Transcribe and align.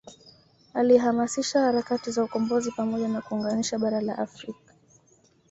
Alihamasisha 0.73 1.59
harakati 1.59 2.11
za 2.11 2.23
ukombozi 2.23 2.71
pamoja 2.71 3.07
na 3.07 3.21
kuunganisha 3.21 3.79
bara 3.79 4.01
la 4.01 4.17
Afrika 4.17 4.73